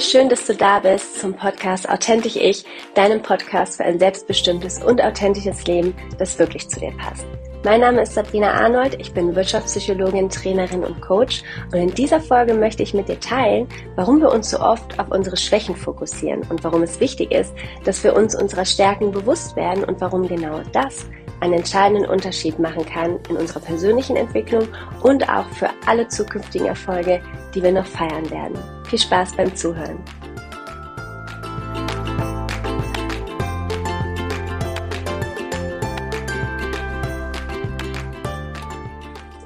[0.00, 2.64] Schön, dass du da bist zum Podcast Authentisch Ich,
[2.94, 7.24] deinem Podcast für ein selbstbestimmtes und authentisches Leben, das wirklich zu dir passt.
[7.64, 12.54] Mein Name ist Sabrina Arnold, ich bin Wirtschaftspsychologin, Trainerin und Coach und in dieser Folge
[12.54, 16.64] möchte ich mit dir teilen, warum wir uns so oft auf unsere Schwächen fokussieren und
[16.64, 17.54] warum es wichtig ist,
[17.84, 21.06] dass wir uns unserer Stärken bewusst werden und warum genau das
[21.38, 24.66] einen entscheidenden Unterschied machen kann in unserer persönlichen Entwicklung
[25.02, 27.20] und auch für alle zukünftigen Erfolge,
[27.54, 28.58] die wir noch feiern werden.
[28.84, 29.98] Viel Spaß beim Zuhören.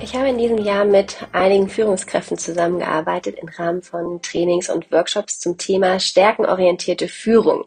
[0.00, 5.38] Ich habe in diesem Jahr mit einigen Führungskräften zusammengearbeitet im Rahmen von Trainings und Workshops
[5.38, 7.64] zum Thema stärkenorientierte Führung.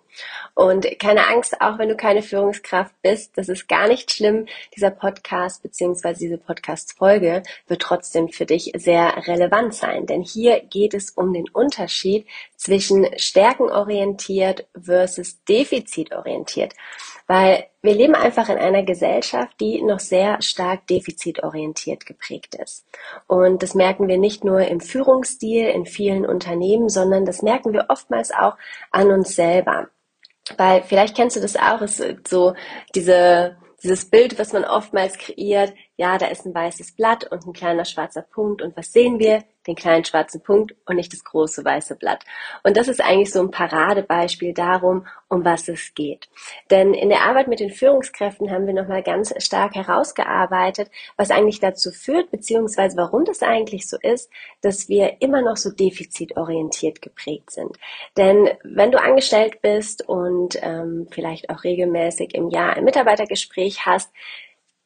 [0.53, 4.47] Und keine Angst, auch wenn du keine Führungskraft bist, das ist gar nicht schlimm.
[4.75, 6.13] Dieser Podcast bzw.
[6.13, 10.05] diese Podcast-Folge wird trotzdem für dich sehr relevant sein.
[10.05, 16.73] Denn hier geht es um den Unterschied zwischen stärkenorientiert versus defizitorientiert.
[17.27, 22.85] Weil wir leben einfach in einer Gesellschaft, die noch sehr stark defizitorientiert geprägt ist.
[23.25, 27.85] Und das merken wir nicht nur im Führungsstil in vielen Unternehmen, sondern das merken wir
[27.89, 28.57] oftmals auch
[28.91, 29.87] an uns selber.
[30.57, 32.53] Weil vielleicht kennst du das auch, ist so
[32.95, 37.53] diese, dieses Bild, was man oftmals kreiert, ja, da ist ein weißes Blatt und ein
[37.53, 39.43] kleiner schwarzer Punkt und was sehen wir?
[39.67, 42.23] Den kleinen schwarzen Punkt und nicht das große weiße Blatt.
[42.63, 46.29] Und das ist eigentlich so ein Paradebeispiel darum, um was es geht.
[46.71, 51.59] Denn in der Arbeit mit den Führungskräften haben wir nochmal ganz stark herausgearbeitet, was eigentlich
[51.59, 54.31] dazu führt, beziehungsweise warum das eigentlich so ist,
[54.61, 57.77] dass wir immer noch so defizitorientiert geprägt sind.
[58.17, 64.11] Denn wenn du angestellt bist und ähm, vielleicht auch regelmäßig im Jahr ein Mitarbeitergespräch hast,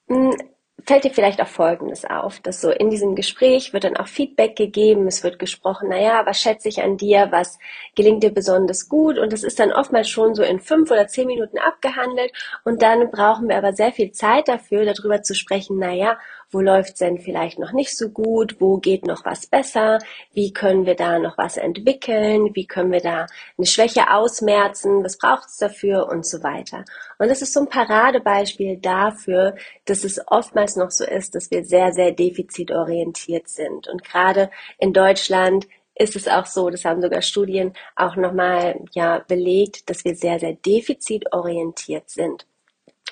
[0.08, 0.36] hm,
[0.84, 4.56] fällt dir vielleicht auch Folgendes auf, dass so in diesem Gespräch wird dann auch Feedback
[4.56, 7.58] gegeben, es wird gesprochen, naja, was schätze ich an dir, was
[7.96, 9.18] gelingt dir besonders gut?
[9.18, 12.32] Und das ist dann oftmals schon so in fünf oder zehn Minuten abgehandelt.
[12.66, 16.20] Und dann brauchen wir aber sehr viel Zeit dafür, darüber zu sprechen, naja,
[16.56, 20.00] wo läuft's denn vielleicht noch nicht so gut, wo geht noch was besser,
[20.34, 23.28] wie können wir da noch was entwickeln, wie können wir da
[23.58, 26.86] eine Schwäche ausmerzen, was braucht es dafür und so weiter.
[27.20, 31.66] Und das ist so ein Paradebeispiel dafür, dass es oftmals noch so ist, dass wir
[31.66, 33.90] sehr, sehr defizitorientiert sind.
[33.90, 39.20] Und gerade in Deutschland ist es auch so, das haben sogar Studien auch nochmal ja
[39.28, 42.46] belegt, dass wir sehr, sehr defizitorientiert sind.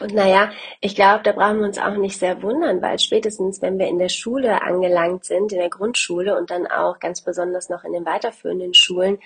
[0.04, 3.80] Und naja, ich glaube, da brauchen wir uns auch nicht sehr wundern, weil spätestens, wenn
[3.80, 7.86] wir in der Schule angelangt sind, in der Grundschule und dann auch ganz besonders noch
[7.86, 9.20] in den weiterführenden Schulen,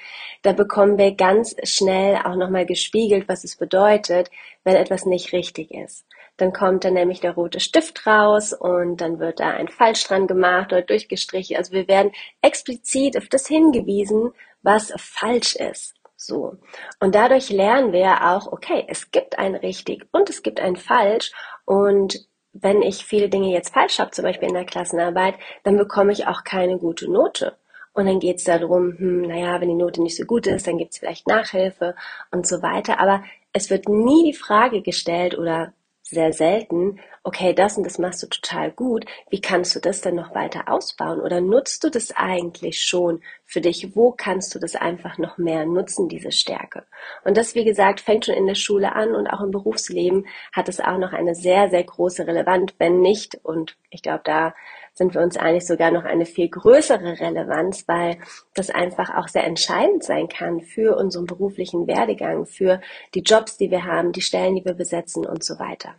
[0.43, 4.29] da bekommen wir ganz schnell auch nochmal gespiegelt, was es bedeutet,
[4.63, 6.05] wenn etwas nicht richtig ist.
[6.37, 10.27] Dann kommt dann nämlich der rote Stift raus und dann wird da ein Falsch dran
[10.27, 11.57] gemacht oder durchgestrichen.
[11.57, 12.11] Also wir werden
[12.43, 15.95] explizit auf das hingewiesen, was falsch ist.
[16.17, 16.57] So.
[16.99, 21.31] Und dadurch lernen wir auch, okay, es gibt ein richtig und es gibt ein falsch.
[21.63, 26.11] Und wenn ich viele Dinge jetzt falsch habe, zum Beispiel in der Klassenarbeit, dann bekomme
[26.11, 27.55] ich auch keine gute Note.
[27.93, 30.77] Und dann geht es darum, hm, naja, wenn die Note nicht so gut ist, dann
[30.77, 31.95] gibt es vielleicht Nachhilfe
[32.31, 32.99] und so weiter.
[32.99, 33.23] Aber
[33.53, 35.73] es wird nie die Frage gestellt oder
[36.09, 40.15] sehr selten, okay, das und das machst du total gut, wie kannst du das denn
[40.15, 41.19] noch weiter ausbauen?
[41.19, 43.95] Oder nutzt du das eigentlich schon für dich?
[43.95, 46.85] Wo kannst du das einfach noch mehr nutzen, diese Stärke?
[47.25, 50.69] Und das, wie gesagt, fängt schon in der Schule an und auch im Berufsleben hat
[50.69, 54.53] es auch noch eine sehr, sehr große Relevanz, wenn nicht, und ich glaube, da
[54.97, 58.17] sind wir uns eigentlich sogar noch eine viel größere Relevanz, weil
[58.55, 62.81] das einfach auch sehr entscheidend sein kann für unseren beruflichen Werdegang, für
[63.13, 65.93] die Jobs, die wir haben, die Stellen, die wir besetzen und so weiter.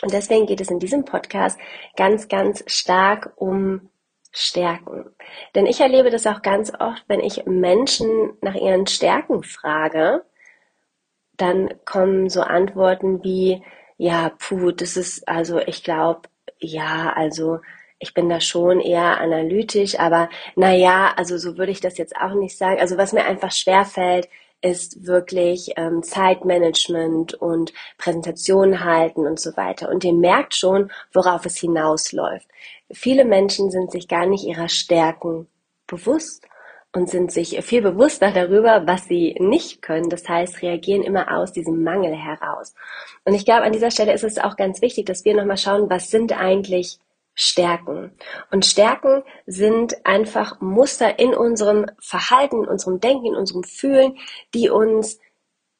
[0.00, 1.58] Und deswegen geht es in diesem Podcast
[1.94, 3.90] ganz, ganz stark um
[4.32, 5.10] Stärken.
[5.54, 10.24] Denn ich erlebe das auch ganz oft, wenn ich Menschen nach ihren Stärken frage,
[11.36, 13.62] dann kommen so Antworten wie,
[13.98, 16.22] ja, puh, das ist, also ich glaube,
[16.58, 17.60] ja, also
[18.02, 22.34] ich bin da schon eher analytisch, aber naja, also so würde ich das jetzt auch
[22.34, 22.80] nicht sagen.
[22.80, 24.28] Also was mir einfach schwer fällt,
[24.60, 29.88] ist wirklich ähm, Zeitmanagement und Präsentationen halten und so weiter.
[29.88, 32.48] Und ihr merkt schon, worauf es hinausläuft.
[32.90, 35.46] Viele Menschen sind sich gar nicht ihrer Stärken
[35.86, 36.46] bewusst
[36.92, 40.10] und sind sich viel bewusster darüber, was sie nicht können.
[40.10, 42.74] Das heißt, reagieren immer aus diesem Mangel heraus.
[43.24, 45.88] Und ich glaube, an dieser Stelle ist es auch ganz wichtig, dass wir nochmal schauen,
[45.88, 46.98] was sind eigentlich
[47.34, 48.12] Stärken.
[48.50, 54.18] Und Stärken sind einfach Muster in unserem Verhalten, in unserem Denken, in unserem Fühlen,
[54.54, 55.18] die uns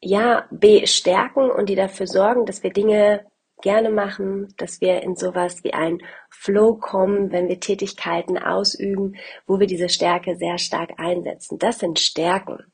[0.00, 3.26] ja bestärken und die dafür sorgen, dass wir Dinge
[3.62, 5.98] gerne machen, dass wir in sowas wie ein
[6.30, 9.16] Flow kommen, wenn wir Tätigkeiten ausüben,
[9.46, 11.58] wo wir diese Stärke sehr stark einsetzen.
[11.58, 12.72] Das sind Stärken.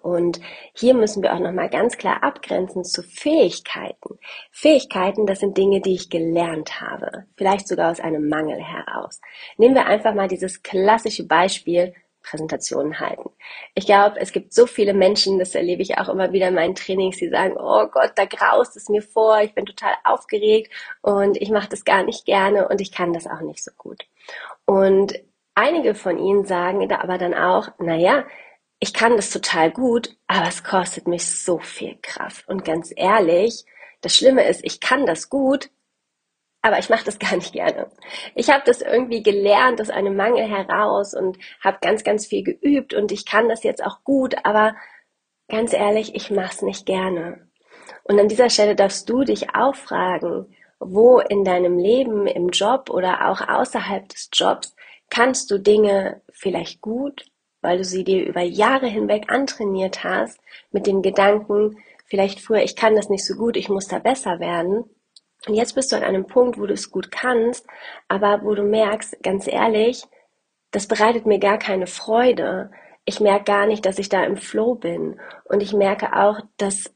[0.00, 0.40] Und
[0.74, 4.18] hier müssen wir auch nochmal ganz klar abgrenzen zu Fähigkeiten.
[4.50, 7.26] Fähigkeiten, das sind Dinge, die ich gelernt habe.
[7.36, 9.20] Vielleicht sogar aus einem Mangel heraus.
[9.56, 13.30] Nehmen wir einfach mal dieses klassische Beispiel Präsentationen halten.
[13.74, 16.74] Ich glaube, es gibt so viele Menschen, das erlebe ich auch immer wieder in meinen
[16.74, 20.72] Trainings, die sagen, oh Gott, da graust es mir vor, ich bin total aufgeregt
[21.02, 24.06] und ich mache das gar nicht gerne und ich kann das auch nicht so gut.
[24.64, 25.14] Und
[25.54, 28.24] einige von ihnen sagen aber dann auch, naja,
[28.82, 32.48] ich kann das total gut, aber es kostet mich so viel Kraft.
[32.48, 33.64] Und ganz ehrlich,
[34.00, 35.70] das Schlimme ist, ich kann das gut,
[36.62, 37.92] aber ich mache das gar nicht gerne.
[38.34, 42.92] Ich habe das irgendwie gelernt aus einem Mangel heraus und habe ganz, ganz viel geübt
[42.92, 44.74] und ich kann das jetzt auch gut, aber
[45.46, 47.48] ganz ehrlich, ich mache es nicht gerne.
[48.02, 52.90] Und an dieser Stelle darfst du dich auch fragen, wo in deinem Leben, im Job
[52.90, 54.74] oder auch außerhalb des Jobs
[55.08, 57.31] kannst du Dinge vielleicht gut
[57.62, 62.76] weil du sie dir über Jahre hinweg antrainiert hast, mit dem Gedanken, vielleicht früher, ich
[62.76, 64.84] kann das nicht so gut, ich muss da besser werden.
[65.46, 67.66] Und jetzt bist du an einem Punkt, wo du es gut kannst,
[68.08, 70.04] aber wo du merkst, ganz ehrlich,
[70.70, 72.70] das bereitet mir gar keine Freude.
[73.04, 75.20] Ich merke gar nicht, dass ich da im Flow bin.
[75.44, 76.94] Und ich merke auch, dass,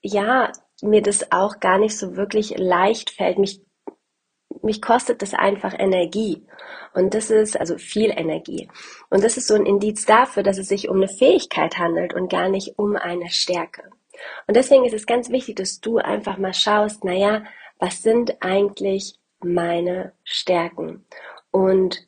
[0.00, 0.52] ja,
[0.82, 3.63] mir das auch gar nicht so wirklich leicht fällt, mich
[4.64, 6.42] mich kostet das einfach Energie.
[6.94, 8.68] Und das ist also viel Energie.
[9.10, 12.30] Und das ist so ein Indiz dafür, dass es sich um eine Fähigkeit handelt und
[12.30, 13.90] gar nicht um eine Stärke.
[14.46, 17.44] Und deswegen ist es ganz wichtig, dass du einfach mal schaust, naja,
[17.78, 21.04] was sind eigentlich meine Stärken?
[21.50, 22.06] Und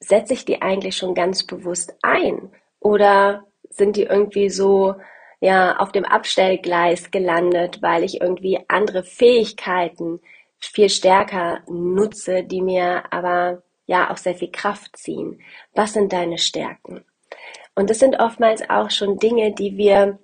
[0.00, 2.50] setze ich die eigentlich schon ganz bewusst ein?
[2.80, 4.94] Oder sind die irgendwie so,
[5.40, 10.20] ja, auf dem Abstellgleis gelandet, weil ich irgendwie andere Fähigkeiten
[10.60, 15.40] viel stärker nutze, die mir aber ja auch sehr viel Kraft ziehen.
[15.74, 17.04] Was sind deine Stärken?
[17.74, 20.18] Und das sind oftmals auch schon Dinge, die wir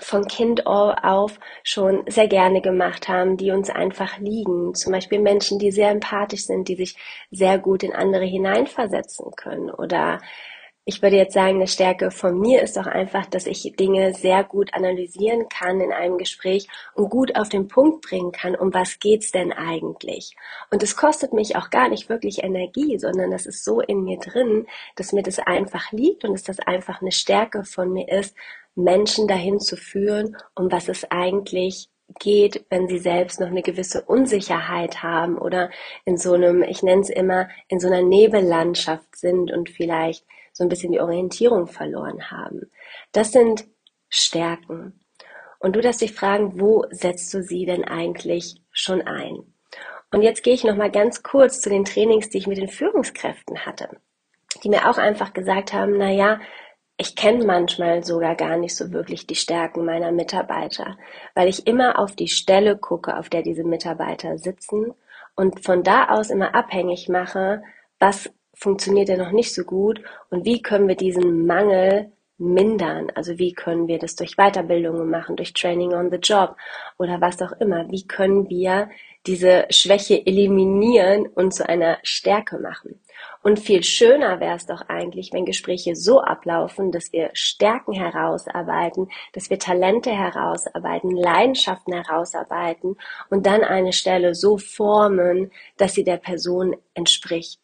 [0.00, 4.74] von Kind auf schon sehr gerne gemacht haben, die uns einfach liegen.
[4.74, 6.96] Zum Beispiel Menschen, die sehr empathisch sind, die sich
[7.30, 10.20] sehr gut in andere hineinversetzen können oder
[10.84, 14.42] ich würde jetzt sagen, eine Stärke von mir ist doch einfach, dass ich Dinge sehr
[14.42, 18.98] gut analysieren kann in einem Gespräch und gut auf den Punkt bringen kann, um was
[18.98, 20.34] geht's denn eigentlich?
[20.72, 24.18] Und es kostet mich auch gar nicht wirklich Energie, sondern das ist so in mir
[24.18, 28.34] drin, dass mir das einfach liegt und dass das einfach eine Stärke von mir ist,
[28.74, 34.02] Menschen dahin zu führen, um was es eigentlich geht, wenn sie selbst noch eine gewisse
[34.02, 35.70] Unsicherheit haben oder
[36.04, 40.64] in so einem, ich nenne es immer, in so einer Nebellandschaft sind und vielleicht so
[40.64, 42.70] ein bisschen die Orientierung verloren haben.
[43.12, 43.64] Das sind
[44.08, 45.00] Stärken.
[45.58, 49.54] Und du darfst dich fragen, wo setzt du sie denn eigentlich schon ein?
[50.10, 52.68] Und jetzt gehe ich noch mal ganz kurz zu den Trainings, die ich mit den
[52.68, 53.88] Führungskräften hatte,
[54.62, 56.40] die mir auch einfach gesagt haben, na ja,
[56.98, 60.98] ich kenne manchmal sogar gar nicht so wirklich die Stärken meiner Mitarbeiter,
[61.34, 64.92] weil ich immer auf die Stelle gucke, auf der diese Mitarbeiter sitzen
[65.34, 67.62] und von da aus immer abhängig mache,
[67.98, 73.10] was funktioniert er noch nicht so gut und wie können wir diesen Mangel mindern?
[73.14, 76.56] Also wie können wir das durch Weiterbildungen machen, durch Training on the Job
[76.98, 77.90] oder was auch immer?
[77.90, 78.90] Wie können wir
[79.26, 82.98] diese Schwäche eliminieren und zu einer Stärke machen?
[83.42, 89.10] Und viel schöner wäre es doch eigentlich, wenn Gespräche so ablaufen, dass wir Stärken herausarbeiten,
[89.32, 92.96] dass wir Talente herausarbeiten, Leidenschaften herausarbeiten
[93.30, 97.61] und dann eine Stelle so formen, dass sie der Person entspricht.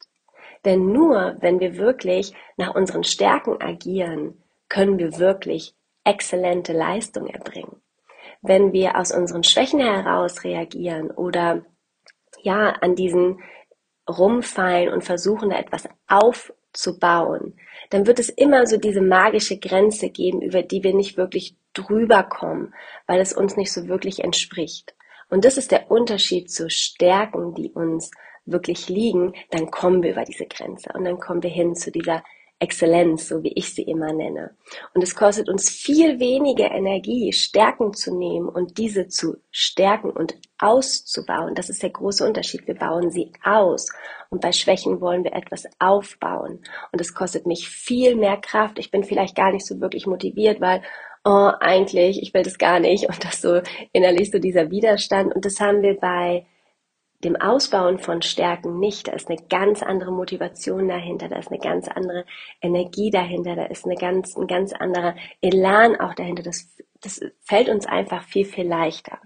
[0.68, 7.80] Denn nur wenn wir wirklich nach unseren Stärken agieren, können wir wirklich exzellente Leistung erbringen.
[8.42, 11.64] Wenn wir aus unseren Schwächen heraus reagieren oder
[12.42, 13.40] ja an diesen
[14.06, 17.58] rumfallen und versuchen, da etwas aufzubauen,
[17.88, 22.24] dann wird es immer so diese magische Grenze geben, über die wir nicht wirklich drüber
[22.24, 22.74] kommen,
[23.06, 24.94] weil es uns nicht so wirklich entspricht.
[25.30, 28.10] Und das ist der Unterschied zu Stärken, die uns
[28.50, 32.22] wirklich liegen, dann kommen wir über diese Grenze und dann kommen wir hin zu dieser
[32.60, 34.56] Exzellenz, so wie ich sie immer nenne.
[34.92, 40.34] Und es kostet uns viel weniger Energie, Stärken zu nehmen und diese zu stärken und
[40.58, 41.54] auszubauen.
[41.54, 42.66] Das ist der große Unterschied.
[42.66, 43.88] Wir bauen sie aus.
[44.30, 46.60] Und bei Schwächen wollen wir etwas aufbauen.
[46.90, 48.78] Und es kostet mich viel mehr Kraft.
[48.80, 50.82] Ich bin vielleicht gar nicht so wirklich motiviert, weil,
[51.24, 53.08] oh, eigentlich, ich will das gar nicht.
[53.08, 53.60] Und das so
[53.92, 55.32] innerlich so dieser Widerstand.
[55.32, 56.44] Und das haben wir bei
[57.24, 59.08] dem Ausbauen von Stärken nicht.
[59.08, 62.24] Da ist eine ganz andere Motivation dahinter, da ist eine ganz andere
[62.60, 66.42] Energie dahinter, da ist eine ganz, ein ganz anderer Elan auch dahinter.
[66.42, 69.18] Das, das fällt uns einfach viel, viel leichter.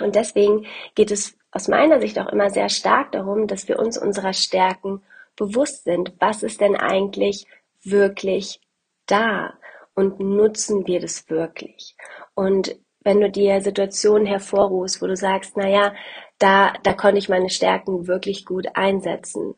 [0.00, 3.96] Und deswegen geht es aus meiner Sicht auch immer sehr stark darum, dass wir uns
[3.96, 5.02] unserer Stärken
[5.36, 6.14] bewusst sind.
[6.18, 7.46] Was ist denn eigentlich
[7.84, 8.60] wirklich
[9.06, 9.54] da?
[9.94, 11.96] und nutzen wir das wirklich?
[12.34, 15.94] Und wenn du dir Situationen hervorrufst, wo du sagst, naja,
[16.44, 19.54] da, da konnte ich meine Stärken wirklich gut einsetzen.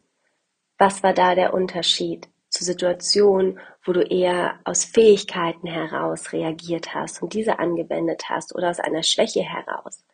[0.78, 7.20] Was war da der Unterschied zu Situationen, wo du eher aus Fähigkeiten heraus reagiert hast
[7.22, 10.04] und diese angewendet hast oder aus einer Schwäche heraus?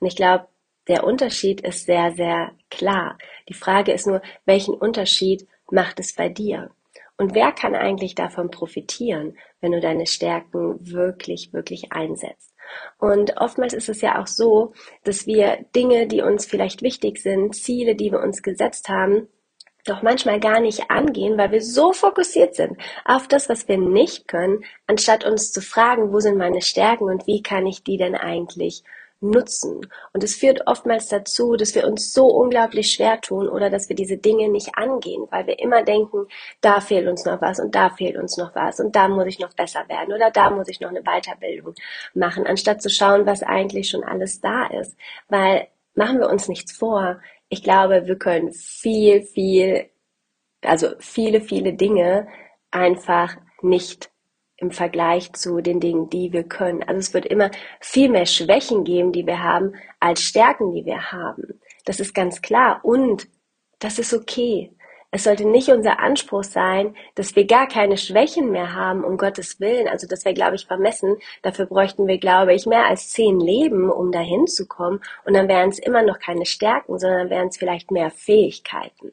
[0.00, 0.48] Und ich glaube,
[0.88, 3.18] der Unterschied ist sehr, sehr klar.
[3.50, 6.70] Die Frage ist nur, welchen Unterschied macht es bei dir?
[7.18, 12.53] Und wer kann eigentlich davon profitieren, wenn du deine Stärken wirklich, wirklich einsetzt?
[12.98, 14.72] Und oftmals ist es ja auch so,
[15.04, 19.28] dass wir Dinge, die uns vielleicht wichtig sind, Ziele, die wir uns gesetzt haben,
[19.84, 24.28] doch manchmal gar nicht angehen, weil wir so fokussiert sind auf das, was wir nicht
[24.28, 28.14] können, anstatt uns zu fragen, wo sind meine Stärken und wie kann ich die denn
[28.14, 28.82] eigentlich
[29.30, 29.80] nutzen.
[30.12, 33.96] Und es führt oftmals dazu, dass wir uns so unglaublich schwer tun oder dass wir
[33.96, 36.26] diese Dinge nicht angehen, weil wir immer denken,
[36.60, 39.38] da fehlt uns noch was und da fehlt uns noch was und da muss ich
[39.38, 41.74] noch besser werden oder da muss ich noch eine Weiterbildung
[42.14, 44.96] machen, anstatt zu schauen, was eigentlich schon alles da ist.
[45.28, 47.20] Weil machen wir uns nichts vor.
[47.48, 49.90] Ich glaube, wir können viel, viel,
[50.62, 52.28] also viele, viele Dinge
[52.70, 54.10] einfach nicht
[54.56, 56.82] im Vergleich zu den Dingen, die wir können.
[56.82, 61.12] Also es wird immer viel mehr Schwächen geben, die wir haben, als Stärken, die wir
[61.12, 61.60] haben.
[61.84, 62.80] Das ist ganz klar.
[62.82, 63.28] Und
[63.78, 64.70] das ist okay.
[65.10, 69.60] Es sollte nicht unser Anspruch sein, dass wir gar keine Schwächen mehr haben, um Gottes
[69.60, 69.86] Willen.
[69.86, 71.16] Also das wäre, glaube ich, vermessen.
[71.42, 75.00] Dafür bräuchten wir, glaube ich, mehr als zehn Leben, um dahin zu kommen.
[75.24, 79.12] Und dann wären es immer noch keine Stärken, sondern wären es vielleicht mehr Fähigkeiten.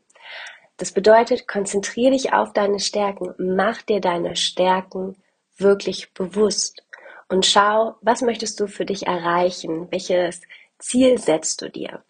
[0.77, 3.36] Das bedeutet, konzentriere dich auf deine Stärken.
[3.38, 5.15] Mach dir deine Stärken
[5.62, 6.84] wirklich bewusst
[7.30, 9.88] und schau, was möchtest du für dich erreichen?
[9.89, 10.41] Welches
[10.80, 12.03] Ziel setzt du dir?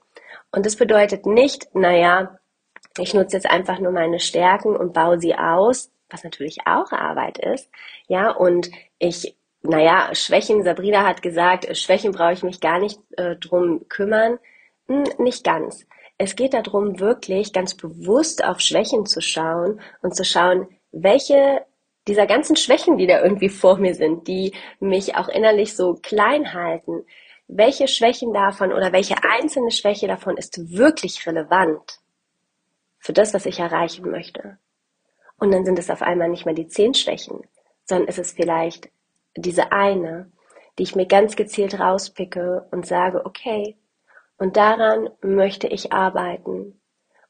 [0.51, 2.39] Und das bedeutet nicht, naja,
[2.97, 7.37] ich nutze jetzt einfach nur meine Stärken und baue sie aus, was natürlich auch Arbeit
[7.37, 7.69] ist,
[8.07, 13.35] ja, und ich, naja, Schwächen, Sabrina hat gesagt, Schwächen brauche ich mich gar nicht äh,
[13.37, 14.39] drum kümmern.
[14.87, 15.85] Hm, nicht ganz.
[16.17, 21.65] Es geht darum, wirklich ganz bewusst auf Schwächen zu schauen und zu schauen, welche
[22.11, 26.53] dieser ganzen Schwächen, die da irgendwie vor mir sind, die mich auch innerlich so klein
[26.53, 27.05] halten,
[27.47, 31.99] welche Schwächen davon oder welche einzelne Schwäche davon ist wirklich relevant
[32.99, 34.57] für das, was ich erreichen möchte?
[35.37, 37.47] Und dann sind es auf einmal nicht mehr die zehn Schwächen,
[37.85, 38.89] sondern ist es vielleicht
[39.37, 40.29] diese eine,
[40.77, 43.77] die ich mir ganz gezielt rauspicke und sage, okay,
[44.37, 46.81] und daran möchte ich arbeiten.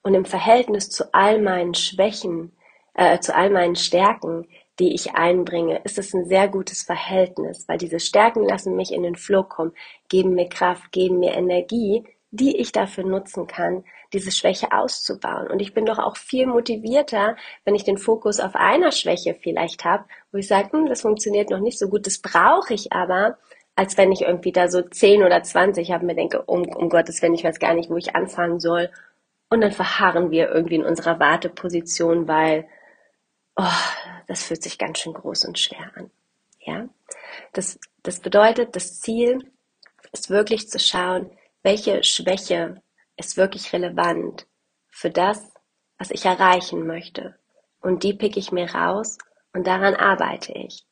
[0.02, 2.58] Und im Verhältnis zu all meinen Schwächen,
[2.96, 4.48] äh, zu all meinen Stärken
[4.82, 9.04] die ich einbringe, ist es ein sehr gutes Verhältnis, weil diese Stärken lassen mich in
[9.04, 9.74] den Flow kommen,
[10.10, 15.48] geben mir Kraft, geben mir Energie, die ich dafür nutzen kann, diese Schwäche auszubauen.
[15.52, 19.86] Und ich bin doch auch viel motivierter, wenn ich den Fokus auf einer Schwäche vielleicht
[19.86, 23.38] habe, wo ich sage, hm, das funktioniert noch nicht so gut, das brauche ich aber,
[23.76, 27.22] als wenn ich irgendwie da so 10 oder 20 habe, mir denke, um, um Gottes
[27.22, 28.90] Willen, ich weiß gar nicht, wo ich anfangen soll.
[29.50, 32.68] Und dann verharren wir irgendwie in unserer Warteposition, weil
[33.56, 33.64] oh,
[34.28, 36.12] das fühlt sich ganz schön groß und schwer an.
[36.60, 36.88] Ja,
[37.54, 39.52] das, das bedeutet, das Ziel
[40.12, 41.32] ist wirklich zu schauen,
[41.64, 42.82] welche Schwäche
[43.18, 44.48] ist wirklich relevant
[44.90, 45.52] für das,
[45.98, 47.36] was ich erreichen möchte.
[47.82, 49.18] Und die pick ich mir raus
[49.54, 50.86] und daran arbeite ich.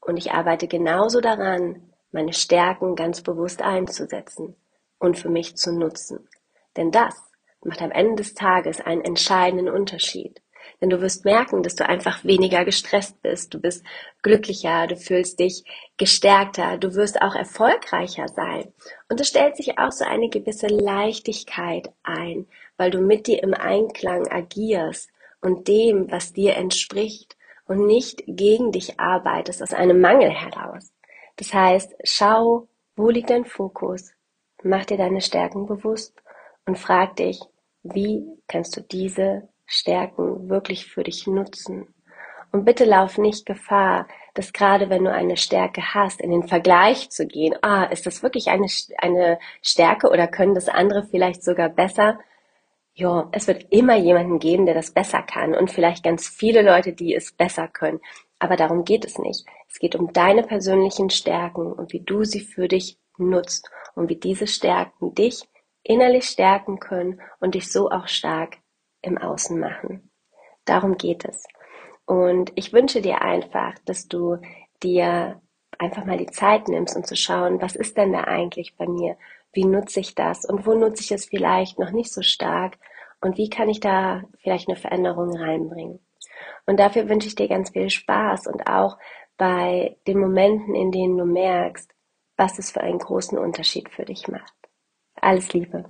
[0.00, 4.56] Und ich arbeite genauso daran, meine Stärken ganz bewusst einzusetzen
[4.98, 6.28] und für mich zu nutzen.
[6.76, 7.14] Denn das
[7.64, 10.42] macht am Ende des Tages einen entscheidenden Unterschied.
[10.80, 13.54] Denn du wirst merken, dass du einfach weniger gestresst bist.
[13.54, 13.84] Du bist
[14.22, 15.64] glücklicher, du fühlst dich
[15.96, 18.72] gestärkter, du wirst auch erfolgreicher sein.
[19.08, 23.54] Und es stellt sich auch so eine gewisse Leichtigkeit ein, weil du mit dir im
[23.54, 30.30] Einklang agierst und dem, was dir entspricht und nicht gegen dich arbeitest aus einem Mangel
[30.30, 30.92] heraus.
[31.36, 34.12] Das heißt, schau, wo liegt dein Fokus?
[34.62, 36.14] Mach dir deine Stärken bewusst
[36.66, 37.40] und frag dich,
[37.82, 41.94] wie kannst du diese Stärken wirklich für dich nutzen.
[42.52, 47.10] Und bitte lauf nicht Gefahr, dass gerade wenn du eine Stärke hast, in den Vergleich
[47.10, 48.66] zu gehen, ah, ist das wirklich eine,
[48.98, 52.20] eine Stärke oder können das andere vielleicht sogar besser?
[52.94, 56.92] Ja, es wird immer jemanden geben, der das besser kann und vielleicht ganz viele Leute,
[56.92, 58.00] die es besser können.
[58.38, 59.44] Aber darum geht es nicht.
[59.68, 64.16] Es geht um deine persönlichen Stärken und wie du sie für dich nutzt und wie
[64.16, 65.42] diese Stärken dich
[65.82, 68.58] innerlich stärken können und dich so auch stark
[69.04, 70.10] im Außen machen.
[70.64, 71.44] Darum geht es.
[72.06, 74.38] Und ich wünsche dir einfach, dass du
[74.82, 75.40] dir
[75.78, 79.16] einfach mal die Zeit nimmst, um zu schauen, was ist denn da eigentlich bei mir?
[79.52, 80.44] Wie nutze ich das?
[80.44, 82.78] Und wo nutze ich es vielleicht noch nicht so stark?
[83.20, 86.00] Und wie kann ich da vielleicht eine Veränderung reinbringen?
[86.66, 88.98] Und dafür wünsche ich dir ganz viel Spaß und auch
[89.36, 91.90] bei den Momenten, in denen du merkst,
[92.36, 94.52] was es für einen großen Unterschied für dich macht.
[95.20, 95.84] Alles Liebe.